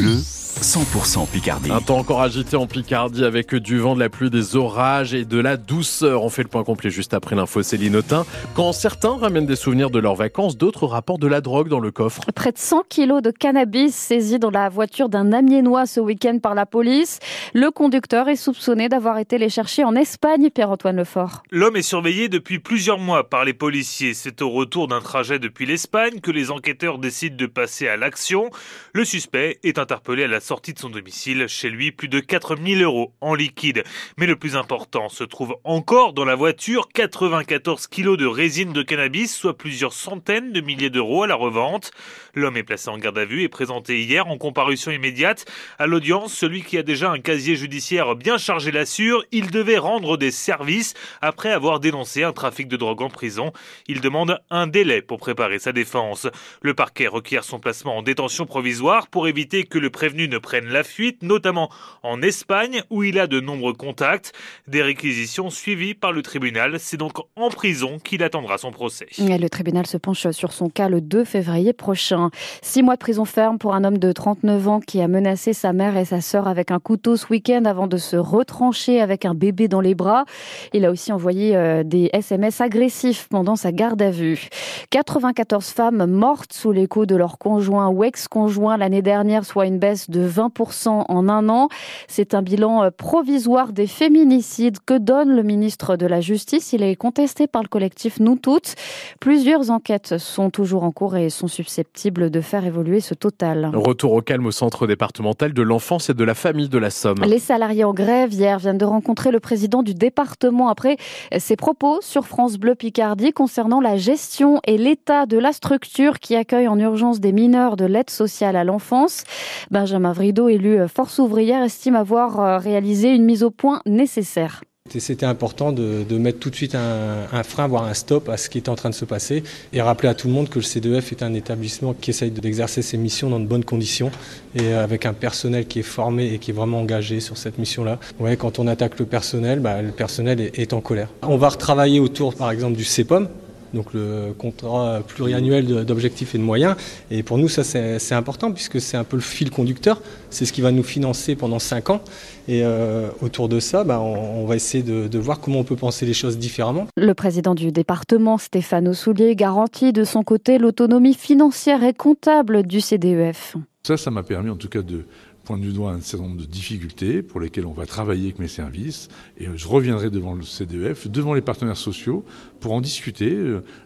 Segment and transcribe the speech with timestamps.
[0.00, 0.24] Bleu,
[0.58, 1.70] 100% Picardie.
[1.70, 5.24] Un temps encore agité en Picardie avec du vent, de la pluie, des orages et
[5.24, 6.22] de la douceur.
[6.22, 8.26] On fait le point complet juste après l'info Céline Autain.
[8.54, 11.90] Quand certains ramènent des souvenirs de leurs vacances, d'autres rapportent de la drogue dans le
[11.90, 12.22] coffre.
[12.34, 16.54] Près de 100 kilos de cannabis saisis dans la voiture d'un Amiénois ce week-end par
[16.54, 17.20] la police.
[17.54, 21.42] Le conducteur est soupçonné d'avoir été les chercher en Espagne, Pierre-Antoine Lefort.
[21.50, 24.14] L'homme est surveillé depuis plusieurs mois par les policiers.
[24.14, 28.50] C'est au retour d'un trajet depuis l'Espagne que les enquêteurs décident de passer à l'action.
[28.92, 31.46] Le suspect est interpellé à la sortie de son domicile.
[31.48, 33.84] Chez lui, plus de 4000 euros en liquide.
[34.16, 36.88] Mais le plus important se trouve encore dans la voiture.
[36.92, 41.92] 94 kilos de résine de cannabis, soit plusieurs centaines de milliers d'euros à la revente.
[42.34, 45.44] L'homme est placé en garde à vue et présenté hier en comparution immédiate.
[45.78, 49.24] À l'audience, celui qui a déjà un casier judiciaire bien chargé l'assure.
[49.32, 53.52] Il devait rendre des services après avoir dénoncé un trafic de drogue en prison.
[53.86, 56.28] Il demande un délai pour préparer sa défense.
[56.62, 60.66] Le parquet requiert son placement en détention provisoire pour éviter que le prévenu ne prenne
[60.66, 61.68] la fuite, notamment
[62.02, 64.32] en Espagne où il a de nombreux contacts.
[64.68, 66.76] Des réquisitions suivies par le tribunal.
[66.78, 69.08] C'est donc en prison qu'il attendra son procès.
[69.18, 72.30] Le tribunal se penche sur son cas le 2 février prochain.
[72.62, 75.72] Six mois de prison ferme pour un homme de 39 ans qui a menacé sa
[75.72, 79.34] mère et sa sœur avec un couteau ce week-end avant de se retrancher avec un
[79.34, 80.24] bébé dans les bras.
[80.72, 84.48] Il a aussi envoyé euh, des SMS agressifs pendant sa garde à vue.
[84.90, 89.78] 94 femmes mortes sous les coups de leur conjoint ou ex-conjoint l'année dernière, soit une
[89.78, 91.68] baisse de 20% en un an.
[92.08, 96.72] C'est un bilan euh, provisoire des féminicides que donne le ministre de la Justice.
[96.72, 98.74] Il est contesté par le collectif Nous Toutes.
[99.20, 103.70] Plusieurs enquêtes sont toujours en cours et sont susceptibles de faire évoluer ce total.
[103.74, 107.22] Retour au calme au centre départemental de l'enfance et de la famille de la Somme.
[107.24, 110.96] Les salariés en grève hier viennent de rencontrer le président du département après
[111.38, 116.36] ses propos sur France Bleu Picardie concernant la gestion et l'état de la structure qui
[116.36, 119.24] accueille en urgence des mineurs de l'aide sociale à l'enfance.
[119.70, 124.62] Benjamin Vrido, élu Force ouvrière, estime avoir euh, réalisé une mise au point nécessaire.
[124.98, 128.58] C'était important de, mettre tout de suite un, frein, voire un stop à ce qui
[128.58, 131.12] est en train de se passer et rappeler à tout le monde que le C2F
[131.12, 134.10] est un établissement qui essaye d'exercer ses missions dans de bonnes conditions
[134.56, 138.00] et avec un personnel qui est formé et qui est vraiment engagé sur cette mission-là.
[138.18, 141.08] Ouais, quand on attaque le personnel, bah, le personnel est en colère.
[141.22, 143.28] On va retravailler autour, par exemple, du CEPOM,
[143.74, 146.76] donc le contrat pluriannuel d'objectifs et de moyens.
[147.10, 150.02] Et pour nous, ça c'est important puisque c'est un peu le fil conducteur.
[150.30, 152.00] C'est ce qui va nous financer pendant 5 ans.
[152.48, 155.64] Et euh, autour de ça, bah, on, on, va essayer de, de, voir comment on
[155.64, 156.86] peut penser les choses différemment.
[156.96, 162.80] Le président du département, Stéphane Soulier, garantit de son côté l'autonomie financière et comptable du
[162.80, 163.56] CDEF.
[163.82, 165.04] Ça, ça m'a permis en tout cas de
[165.50, 168.46] pointe du doigt un certain nombre de difficultés pour lesquelles on va travailler avec mes
[168.46, 172.24] services et je reviendrai devant le CDF, devant les partenaires sociaux
[172.60, 173.36] pour en discuter.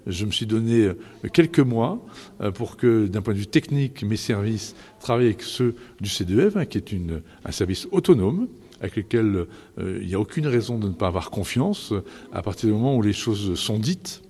[0.06, 0.90] Je me suis donné
[1.32, 2.04] quelques mois
[2.52, 6.66] pour que d'un point de vue technique, mes services travaillent avec ceux du CDF, hein,
[6.66, 8.48] qui est une, un service autonome
[8.82, 9.46] avec lequel
[9.78, 11.94] euh, il n'y a aucune raison de ne pas avoir confiance
[12.30, 14.20] à partir du moment où les choses sont dites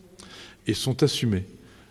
[0.69, 1.47] et sont assumées.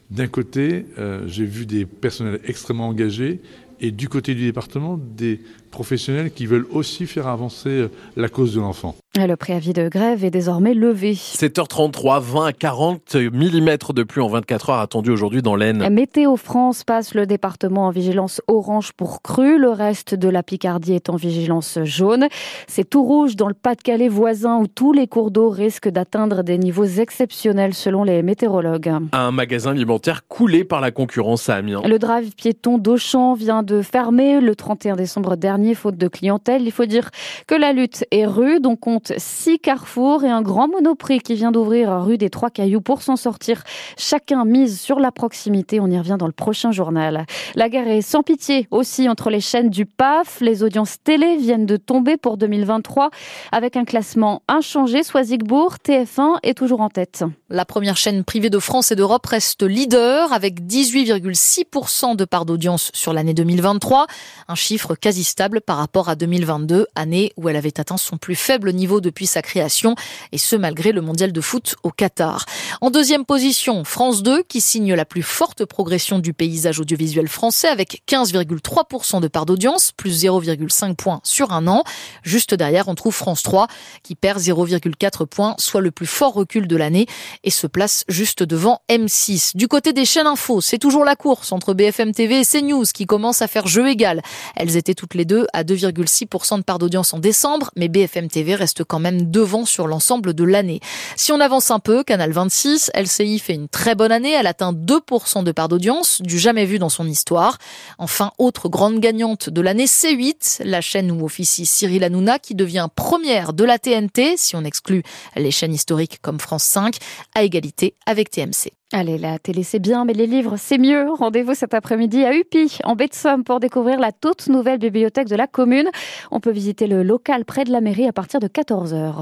[0.10, 3.42] D'un côté, euh, j'ai vu des personnels extrêmement engagés
[3.84, 5.42] et du côté du département, des
[5.74, 8.96] professionnels qui veulent aussi faire avancer la cause de l'enfant.
[9.16, 11.14] Le préavis de grève est désormais levé.
[11.14, 15.88] 7h33, 20 à 40 mm de pluie en 24 heures attendu aujourd'hui dans l'Aisne.
[15.90, 19.60] Météo France passe le département en vigilance orange pour crue.
[19.60, 22.28] Le reste de la Picardie est en vigilance jaune.
[22.68, 26.58] C'est tout rouge dans le Pas-de-Calais voisin où tous les cours d'eau risquent d'atteindre des
[26.58, 28.94] niveaux exceptionnels selon les météorologues.
[29.12, 31.82] Un magasin alimentaire coulé par la concurrence à Amiens.
[31.86, 36.64] Le drive piéton d'Auchan vient de fermer le 31 décembre dernier faute de clientèle.
[36.64, 37.10] Il faut dire
[37.48, 38.66] que la lutte est rude.
[38.66, 42.82] On compte six carrefours et un grand monoprix qui vient d'ouvrir rue des Trois Cailloux
[42.82, 43.64] pour s'en sortir.
[43.98, 45.80] Chacun mise sur la proximité.
[45.80, 47.26] On y revient dans le prochain journal.
[47.56, 50.42] La guerre est sans pitié aussi entre les chaînes du PAF.
[50.42, 53.10] Les audiences télé viennent de tomber pour 2023
[53.52, 55.04] avec un classement inchangé.
[55.04, 57.24] Soisigbourg, TF1 est toujours en tête.
[57.50, 62.90] La première chaîne privée de France et d'Europe reste leader avec 18,6% de part d'audience
[62.94, 64.08] sur l'année 2023.
[64.48, 68.36] Un chiffre quasi stable par rapport à 2022, année où elle avait atteint son plus
[68.36, 69.96] faible niveau depuis sa création,
[70.32, 72.46] et ce malgré le mondial de foot au Qatar.
[72.82, 77.68] En deuxième position, France 2, qui signe la plus forte progression du paysage audiovisuel français
[77.68, 81.84] avec 15,3% de part d'audience, plus 0,5 points sur un an.
[82.24, 83.68] Juste derrière, on trouve France 3,
[84.04, 87.08] qui perd 0,4 points, soit le plus fort recul de l'année,
[87.44, 89.56] et se place juste devant M6.
[89.56, 93.06] Du côté des chaînes info, c'est toujours la course entre BFM TV et CNews qui
[93.06, 94.22] commencent à faire jeu égal.
[94.56, 98.56] Elles étaient toutes les deux à 2,6% de part d'audience en décembre, mais BFM TV
[98.56, 100.80] reste quand même devant sur l'ensemble de l'année.
[101.16, 104.32] Si on avance un peu, Canal 26, LCI fait une très bonne année.
[104.32, 107.58] Elle atteint 2% de part d'audience, du jamais vu dans son histoire.
[107.98, 112.88] Enfin, autre grande gagnante de l'année, C8, la chaîne où officie Cyril Hanouna, qui devient
[112.96, 115.04] première de la TNT, si on exclut
[115.36, 116.98] les chaînes historiques comme France 5,
[117.36, 118.72] à égalité avec TMC.
[118.96, 121.10] Allez, la télé c'est bien, mais les livres c'est mieux.
[121.10, 125.28] Rendez-vous cet après-midi à Upi, en baie de Somme, pour découvrir la toute nouvelle bibliothèque
[125.28, 125.90] de la commune.
[126.30, 129.16] On peut visiter le local près de la mairie à partir de 14h.